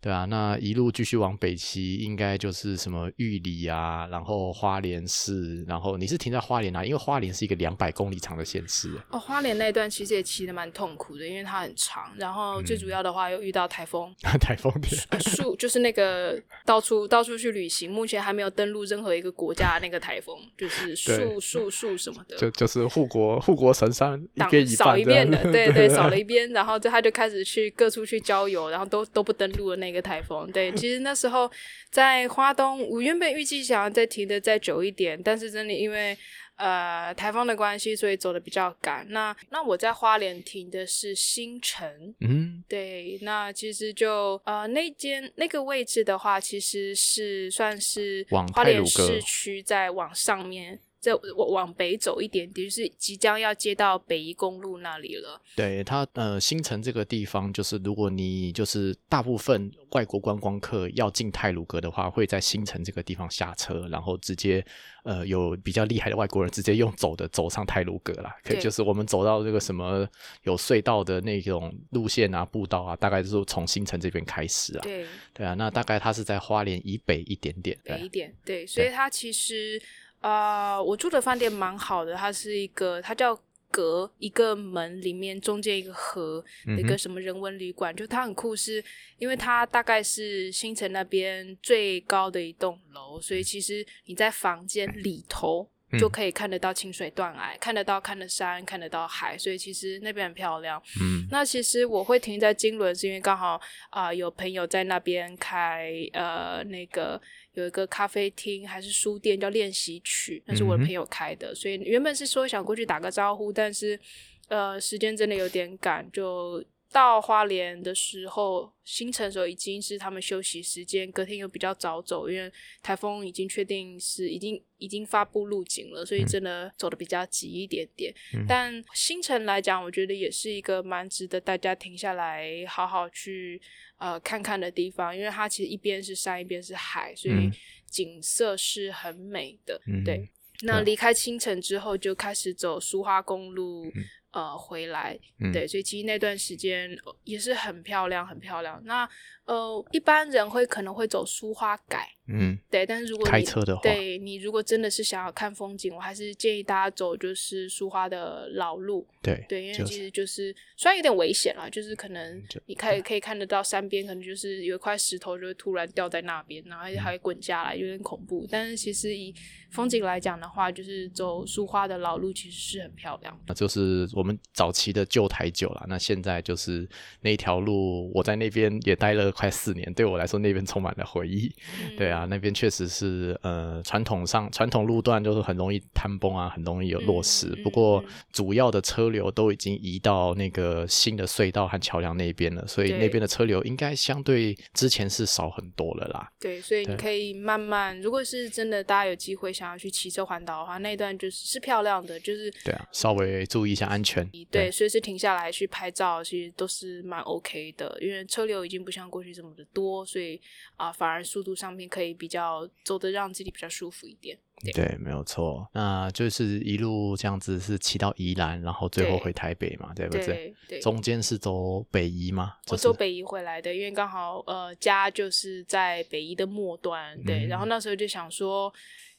[0.00, 6.84] 对啊，那一路继续往北骑，应该就是什么玉里啊，然后花莲市，然后你是停在花莲啊？
[6.84, 8.92] 因为花莲是一个两百公里长的县市。
[9.10, 14.14] 哦，花莲那一段其实也骑的蛮痛苦的，因为它很长，然后最主要的话又遇到台风。
[14.40, 14.96] 台风天。
[15.20, 22.36] 树就是那个到处到处去旅行，目前还没有登陆任何一个国家的那个台风，就是树树树什么的。
[22.36, 29.87] 就就是护国护国神山一边一少一边的，对对， 扫了一边，然后就他就开始去各处去郊游，然后都都不登陆的那。
[29.88, 31.50] 一个台风，对，其实那时候
[31.90, 36.16] 在花东，我原本预计想要再停的再久一点，但是真的因为
[36.56, 39.06] 呃台风的关系，所以走的比较赶。
[39.10, 50.80] 那那我在花莲停的是新城，嗯，对，那其实就呃那间那个位置的话，其实是算是花莲市区再往上面。
[51.00, 55.40] 再往往北走一点点，就是即将要接到北宜公路那里了。
[55.54, 64.64] 对，它呃，新城这个地方，就是如果你就是大部分外国观光客要进泰鲁阁的话，会在新城这个地方下车，然后直接
[65.04, 68.36] 呃有比较厉害的外国人直接用走的走上泰鲁阁啦。
[68.42, 70.04] 可以就是我们走到这个什么
[70.42, 74.80] 有隧道的那种路线啊、步道啊，大概就是从新城这边开始啊。
[74.82, 78.34] 对对啊，那大概它是在花莲以北一点点，北一点。
[78.44, 79.80] 对，所以它其实。
[80.20, 83.38] 啊、呃，我住的饭店蛮好的，它是一个，它叫
[83.70, 86.44] 隔，一个门里面中间一个河，
[86.78, 88.84] 一个什么人文旅馆，嗯、就它很酷是，是
[89.18, 100.82] 因为它大概是新城那边最高的一栋楼，所以其实你在房间里头就可以看得到清水断崖，嗯、看得到看得山，看得到海，所以其实那边很漂亮。
[101.00, 107.20] 嗯，那其实我会停在金轮，是因为刚好啊、呃、有朋友在那边开呃那个。
[107.54, 113.98] 有一个咖啡厅还是书店叫练习曲，那是我的朋友开的，嗯、所以原本是说想过去打个招呼，但是
[114.46, 122.50] 呃时间真的有点赶，就到花莲的时候，新城的时候已经是他们休息时间，隔天又比较早走，因为
[122.82, 128.14] 台风已经确定是已经已经发布路径了，所以真的走得比较急一点点。
[128.34, 133.60] 嗯、但新城来讲，我觉得也是一个蛮值得大家停下来好好去。
[133.98, 137.50] 呃，看看的地方，因为它其实一边是山，一边是海，所以
[137.84, 139.82] 景色是很美的。
[139.88, 140.30] 嗯、对，
[140.62, 143.86] 那离开清城之后，就开始走苏花公路。
[143.86, 143.92] 嗯
[144.30, 146.90] 呃，回来，嗯、对，所以其实那段时间
[147.24, 148.78] 也是很漂亮，很漂亮。
[148.84, 149.08] 那
[149.46, 152.86] 呃，一般人会可能会走苏花改，嗯，对。
[152.86, 168.46] 但是如果你开车的话，对你如果真的是想要看风景，我还是建议大家走就是苏花的老路，对对，因为其实就是虽然有点危险啦，就是可能你可以可以看得到山边，可能就是有一块石头就会突然掉在那边，然后还会滚下来，有点恐怖。
[168.50, 169.34] 但是其实以
[169.70, 173.38] 风景来讲的话，就是走苏花的老路其实是很漂亮。
[173.46, 176.88] 那就是我们早期的旧台九了，那现在就是
[177.20, 181.52] 那条路，我在那边也待了快四年，对我来说那边充满了回忆。
[181.82, 187.48] 嗯、 对啊，那边确实是呃传统上传统路段就是很容易坍崩啊，很容易有落石。
[187.56, 188.02] 嗯、不过
[188.32, 196.30] 主要的车流都已经移到那个新的隧道和桥梁那边了，所以那边的车流应该相对之前是少很多了啦。
[196.40, 204.28] 对，所以你可以慢慢，如果是真的大家有机会想要去骑车环岛的话，那一段就是是漂亮的，就是对啊，稍微注意一下安全。
[204.50, 210.40] 对，随时停下来去拍照，其实都是蛮 OK 的，因为车流已经不像过去这么的多，所以
[210.76, 214.38] 啊、呃，反而速度上面可以以比较走得让自己比较舒服一点。
[214.64, 215.68] 对，对，没有错。
[215.72, 220.34] 那就是一路这样子是骑到宜兰，然后最后回台北嘛，对，对不对？
[220.34, 222.54] 对，对，中间是走北宜吗？
[222.68, 227.46] 我走北宜回来的，因为刚好呃家就是在北宜的末端，对。
[227.46, 228.72] 嗯、然后那时候就想说。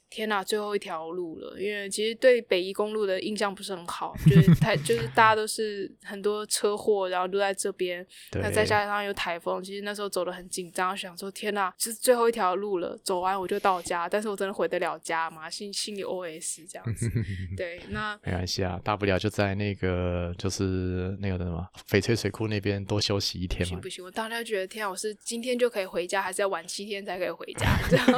[0.10, 15.50] 天呐，最后一条路了，因为其实对北宜公路的印象不是很好，就是太就是大家都是很多车祸，然后都在这边，那再加上有台风，其实那时候走的很紧张，想说天呐，就是最后一条路了，走完我就到家，但是我真的回得了家吗？
[15.50, 17.10] 心心里 OS 这样子，
[17.56, 23.66] 对，那没关系啊，大不了就在那个就是那个什么翡翠水库那边多休息一天嘛。
[23.66, 27.78] 不行不行，我当时觉得天啊，我是今天就可以回家，还是要晚七天才可以回家？
[27.90, 28.06] 这样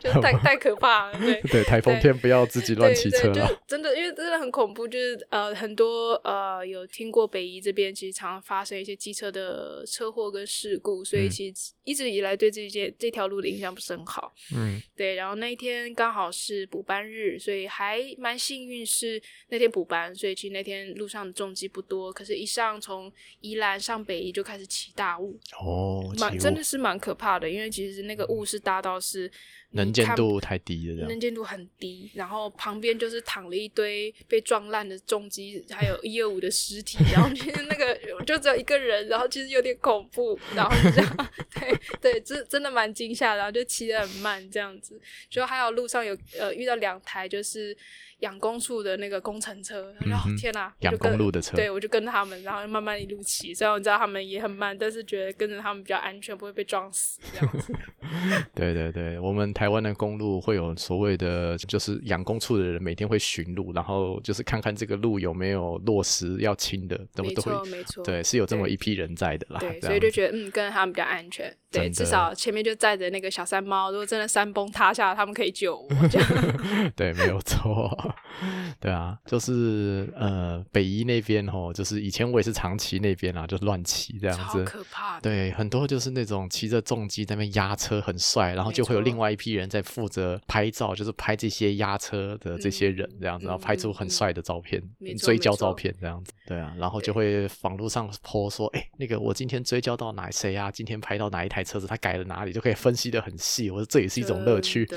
[0.00, 15.14] 就太太可怕了，对 对，台风天不要自己乱骑车了，就真的，因为真的很恐怖，就是呃，很多呃，有听过北宜这边其实常常发生一些机车的车祸跟事故，所以其实一直以来对这些这条路的印象不是很好，嗯，对。
[15.14, 29.30] 然后那一天刚好是补班日，所以还蛮幸运是那天补班，所以其实那天路上的重机不多，可是一上从宜兰上北宜就开始起大雾，哦，蛮真的是蛮可怕的，因为其实那个雾是大到是。
[29.72, 47.76] 能见度太低了，能见度很低，然后旁边就是躺了一堆被撞烂的重机，还有一二五的尸体，然后其实那个 就只有一个人，然后其实有点恐怖，然后就这样，对对，真真的蛮惊吓，然后就骑得很慢这样子，就还有路上有呃遇到两台就是。
[48.20, 53.52] 养工处的那个工程车，然后天哪，养公路的车，对，我就跟他们，然后慢慢一路骑。
[53.54, 57.72] 虽然我知道他们也很慢，但是觉得跟着他们比较安全，不会被撞死这样子。
[58.54, 69.60] 对对对，我们台湾的公路会有所谓的，就是养工处的人每天会巡路，然后就是看看这个路有没有落石要清的，都都会，没错，对，是有这么一批人在的啦。
[69.60, 71.54] 对，所以就觉得嗯，跟着他们比较安全。
[71.70, 75.88] 对，至少前面就载着那个小山猫，如果真的山崩塌下，他们可以救我。
[76.08, 76.28] 这样
[76.96, 78.09] 对，没有错。
[78.80, 85.20] 对啊，就是呃，北宜那边吼，就是以前我也是长期那边啊，就乱骑这样子，可怕。
[85.20, 96.32] 对，很多就是那种骑着重机在那边压车，很帅，然后就会有另外一批人在负责拍照，就是拍这些压车的这些人这样子，嗯、然后拍出很帅的照片，嗯、追焦照片这样子。
[96.46, 100.70] 对啊，然后就会网络上 po 说，哎，那个我今天追焦到哪谁啊？
[100.70, 103.70] 今天拍到哪一台车子，他改了哪里，就可以分析的很细。
[103.70, 104.88] 我说这也是一种乐趣。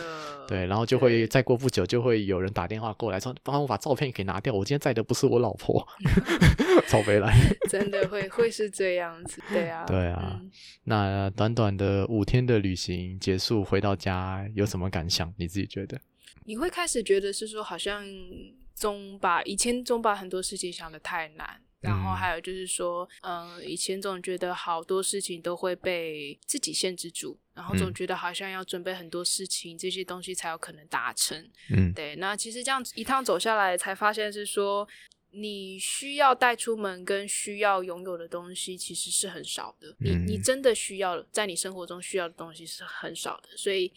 [0.48, 4.54] 对，然后就会再过不久，就会有人打电话过来说，帮我把照片给拿掉。
[4.54, 5.86] 我今天载的不是我老婆，
[6.88, 7.34] 找回来。
[7.70, 10.40] 真的会会是这样子，对啊，对啊。
[10.42, 10.52] 嗯、
[10.86, 15.34] 那短短的五天的旅行结束，回到家有什么感想？
[15.38, 16.00] 你自己觉得？
[16.46, 18.06] 你会开始觉得是说，好像。
[18.76, 31.38] 总把以前总把很多事情想得太难，然后还有就是说，嗯、呃，以前总觉得好多事情都会被自己限制住，然后总觉得好像要准备很多事情，嗯、这些东西才有可能达成。
[31.70, 32.16] 嗯，对。
[32.16, 34.88] 那其实这样一趟走下来，才发现是说，
[35.34, 39.96] 你需要带出门跟需要拥有的东西其实是很少的。
[40.00, 43.92] 你你真的需要在你生活中需要的东西是很少的，所以。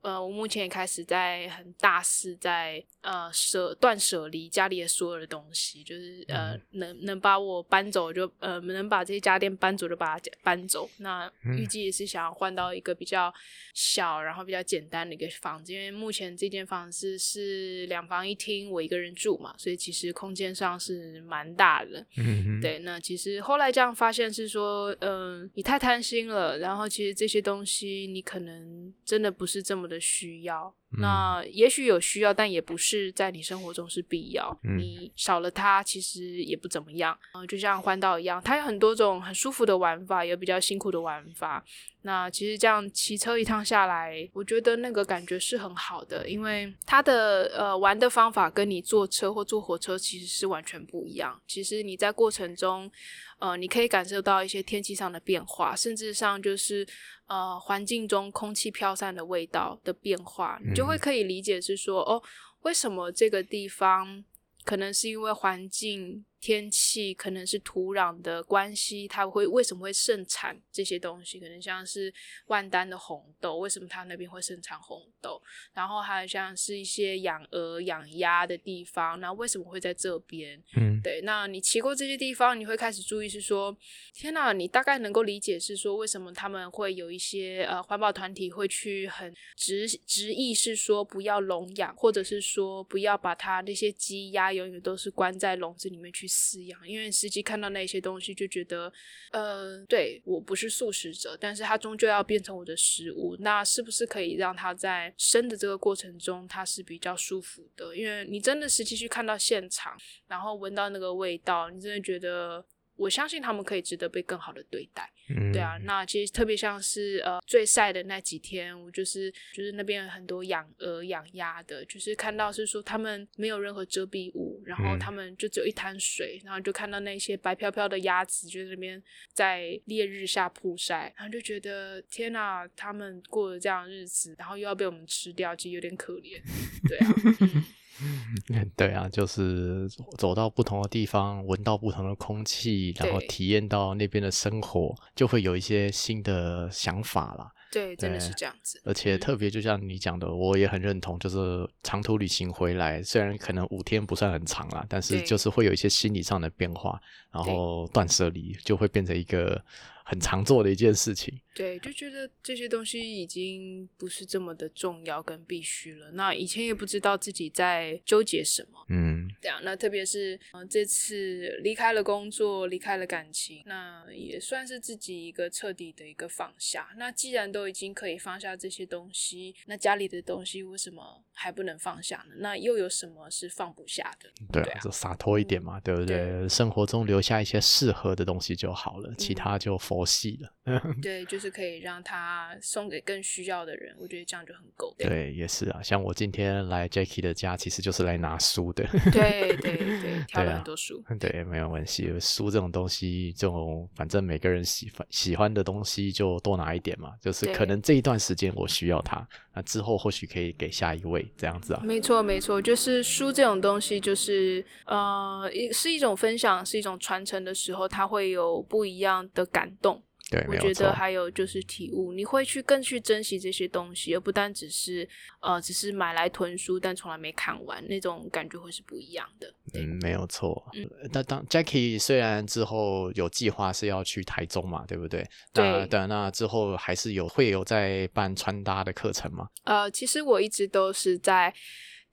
[0.00, 10.88] 呃，我目前也开始在很大肆在呃舍断舍离家里的所有的东西，就是呃能能把我搬走就呃能把这些家电搬走就把它搬走。
[10.98, 13.34] 那预计也是想要换到一个比较
[13.74, 22.06] 小，然后比较简单的一个房子，因为目前这间房子是两房一厅，我一个人住嘛，所以其实空间上是蛮大的。
[22.18, 22.78] 嗯，对。
[22.80, 29.88] 那其实后来这样发现是说，嗯、呃，你太贪心了，然后其实这些东西你可能真的不是这么。
[29.88, 34.58] 的需要，那也许有需要，但也不是在你生活中是必要。
[34.64, 37.16] 嗯、你少了它，其实也不怎么样。
[37.34, 41.62] 嗯、呃，就像环道一样，它有很多种很舒服的玩法，也有比较辛苦的玩法。
[42.02, 51.38] 那其实这样骑车一趟下来，我觉得那个感觉是很好的，因为它的呃玩的方法跟你坐车或坐火车其实是完全不一样。
[51.46, 52.90] 其实你在过程中，
[53.38, 56.86] 呃，你可以感受到一些天气上的变化，甚至上就是。
[57.30, 62.22] 呃，环境中空气飘散的味道的变化，你就会可以理解是说，嗯、哦，
[62.62, 64.24] 为什么这个地方
[64.64, 66.24] 可能是因为环境。
[66.40, 71.40] 天气可能是土壤的关系，它会为什么会盛产这些东西？
[71.40, 72.12] 可能像是
[72.46, 75.42] 万丹的红豆，为什么它那边会盛产红豆？
[75.72, 80.62] 然后还有像是一些养鹅、养鸭的地方，那为什么会在这边？
[80.76, 81.20] 嗯，对。
[81.22, 83.76] 那你骑过这些地方，你会开始注意是说，
[84.14, 96.27] 天哪，你大概能够理解是说，为什么他们会有一些呃环保团体会去很执执意是说不要笼养，或者是说不要把它那些鸡鸭永远都是关在笼子里面去。
[96.28, 98.92] 饲养，因为实际看到那些东西就觉得，
[99.32, 107.96] 呃，对，我不是素食者，但是它终究要变成我的食物，那是不是可以让它在生的这个过程中，它是比较舒服的？
[107.96, 112.64] 因为你真的实际去看到现场，然后闻到那个味道，你真的觉得。
[112.98, 115.78] 我相信他们可以值得被更好的对待，嗯、对啊。
[115.84, 136.40] 那其实特别像是呃最晒的那几天，我就是就是那边很多养鹅养鸭的，就是看到是说他们没有任何遮蔽物，然后他们就只有一滩水，然后就看到那些白飘飘的鸭子就在那边在烈日下曝晒，然后就觉得天哪，他们过了这样的日子，然后又要被我们吃掉，其实有点可怜，
[136.88, 137.14] 对啊。
[137.54, 137.64] 嗯
[138.76, 147.52] 对啊，就是走到不同的地方，闻到不同的空气，然后体验到那边的生活，就会有一些新的想法啦。
[147.70, 148.80] 对，真的是这样子。
[148.84, 156.98] 而且特别就像你讲的，嗯，我也很认同，就是长途旅行回来，虽然可能五天不算很长啦，但是就是会有一些心理上的变化，
[157.30, 159.62] 然后断舍离就会变成一个
[160.08, 161.38] 很常做的一件事情。
[161.54, 166.10] 对，就觉得这些东西已经不是这么的重要跟必须了。
[166.12, 169.60] 那以前也不知道自己在纠结什么，嗯，对啊。
[169.62, 176.88] 那特别是嗯、呃，这次离开了工作，离开了感情，那也算是自己一个彻底的一个放下。
[176.96, 182.36] 那既然都已经可以放下这些东西，那家里的东西为什么还不能放下呢？
[182.38, 184.30] 那又有什么是放不下的？
[184.52, 186.16] 对啊，就洒脱一点嘛，对不对？
[186.16, 190.52] 对，生活中留下一些适合的东西就好了，其他就佛系了。
[190.64, 191.48] 嗯、 对，就是。
[191.58, 194.94] 可以让他送给更需要的人，我觉得这样就很够。
[194.98, 195.82] 对，对，也是啊。
[195.82, 198.86] 像我今天来 Jackie 的家，其实就是来拿书的。
[199.10, 201.02] 对对对， 挑了很多书。
[201.18, 202.14] 对，没有关系。
[202.20, 207.14] 书这种东西，这种反正每个人喜欢喜欢的东西，就多拿一点嘛。
[207.20, 211.80] 就是可能这一段时间我需要它，那之后或许可以给下一位这样子啊。
[211.84, 220.02] 没错没错，就是书这种东西，就是呃，是一种分享，是一种传承的时候，它会有不一样的感动。
[220.30, 225.08] 对，我觉得还有就是体悟，你会去更去珍惜这些东西，而不单只是
[225.40, 229.52] 呃，只是买来囤书，但从来没看完，那种感觉会是不一样的。
[229.74, 230.70] 嗯，没有错。
[230.74, 235.26] 嗯，那当 Jackie 虽然之后有计划是要去台中嘛，对不对？
[235.52, 235.86] 对。
[235.86, 239.48] 对，那之后还是有会有在办穿搭的课程吗？
[239.64, 241.54] 呃，其实我一直都是在。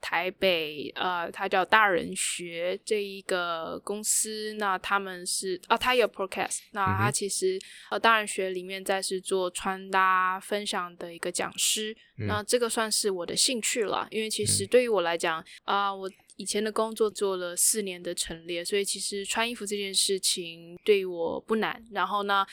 [0.00, 7.60] 台北，呃，他叫大人学这一个公司，那他们是啊，他有 podcast，那他其实、嗯、
[7.92, 22.46] 呃，大人学里面在是做穿搭分享的一个讲师、嗯，那这个算是我的兴趣了，因为其实对于我来讲，啊、我以前的工作做了四年的陈列，所以其实穿衣服这件事情对我不难，然后呢。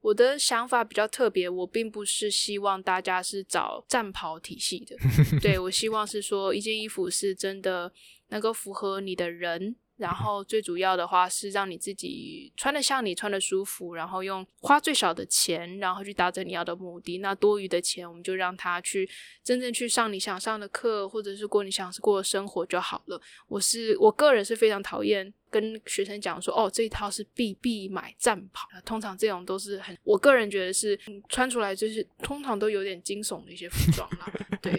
[0.00, 4.96] 我的想法比较特别，我并不是希望大家是找战袍体系的，
[5.40, 7.92] 对，我希望是说一件衣服是真的
[8.28, 9.76] 能够符合你的人。
[10.00, 17.18] 然后最主要的话是让你自己穿得像你，穿得舒服，然后用花最少的钱，然后去达成你要的目的。
[17.18, 19.06] 那多余的钱，我们就让他去
[19.44, 23.20] 真正去上你想上的课，或者是过你想过的生活就好了。
[23.46, 28.66] 我是我个人是非常讨厌跟学生讲说，哦，这一套是必必买战袍。
[28.86, 30.98] 通常这种都是很，我个人觉得是
[31.28, 34.32] 穿出来就是通常都有点惊悚的一些服装啦，
[34.62, 34.72] 对。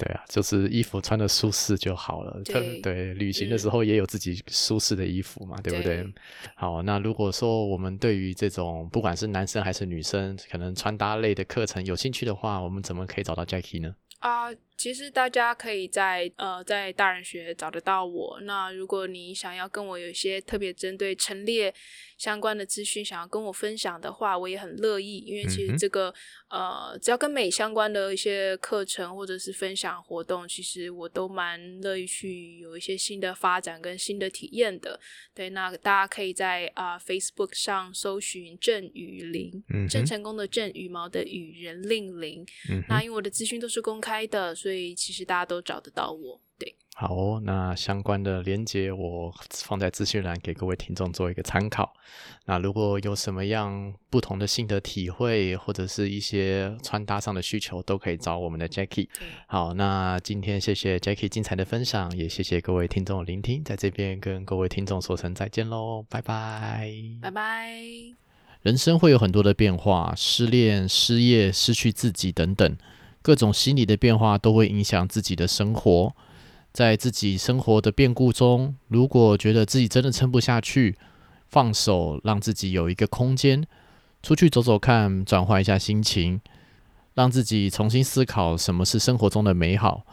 [0.00, 2.40] 对啊，就是衣服穿的舒适就好了。
[2.44, 6.14] 对，对，旅行的时候也有自己舒适的衣服嘛，对，对不对？
[6.54, 13.94] 好，那如果说我们对于这种不管是男生还是女生，可能穿搭类的课程有兴趣的话，我们怎么可以找到 Jackie 呢？
[14.20, 18.40] 啊、uh,，其实大家可以在呃在大人学找得到我。
[18.44, 21.74] 那如果你想要跟我有一些特别针对陈列
[22.16, 25.18] 相关的资讯，想要跟我分享的话，我也很乐意。
[25.18, 26.12] 因为其实这个、
[26.48, 34.98] 嗯、呃，只要跟美相关的一些课程或者是分享活动，其实我都蛮乐意去有一些新的发展跟新的体验的。
[35.34, 42.44] 对，那大家可以在啊、呃、Facebook 上搜寻郑雨林，郑、嗯、成功的郑，羽毛的羽，人令伶。
[42.88, 44.10] 那因为我的资讯都是公开。
[44.10, 46.40] 开的，所以其实大家都找得到我。
[46.58, 51.90] 对，好哦，那相关的连接我放在资讯栏，给各位听众做一个参考。
[52.44, 59.08] 那如果有什么样不同的心得体会，或者是一些穿搭上的需求，都可以找我们的 Jackie。
[59.46, 66.92] 好，那今天谢谢 Jackie 精彩的分享，也谢谢各位听众的聆听，在这边跟各位听众说声再见喽，拜拜，
[67.22, 67.72] 拜拜。
[68.60, 72.76] 人生会有很多的变化，失恋、失业、失去自己等等。
[73.22, 76.14] 各种心理的变化都会影响自己的生活，
[76.72, 80.96] 在自己生活的变故中，如果觉得自己真的撑不下去，
[81.48, 83.66] 放手，让自己有一个空间，
[84.22, 86.40] 出去走走看，转换一下心情，
[87.14, 90.06] 让自己重新思考什么是生活中的美好，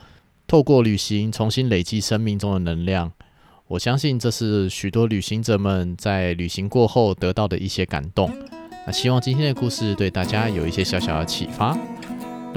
[0.48, 3.14] 透过旅行重新累积生命中的能量。
[3.68, 8.32] 我相信这是许多旅行者们在旅行过后得到的一些感动。
[8.86, 11.78] 那希望今天的故事对大家有一些小小的启发。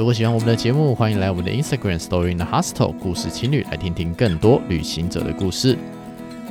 [0.00, 5.76] 如果喜欢我们的节目，欢迎来我们的 Instagram Story in the Hostel 故事情侣来听听更多旅行者的故事。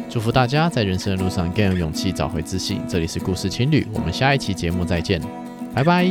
[0.07, 2.79] 祝福大家在人生的路上更有勇气，找回自信。
[2.87, 5.19] 这里是故事情侣，我们下一期节目再见，
[5.73, 6.07] 拜拜。